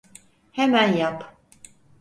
[0.51, 1.35] Hemen yap!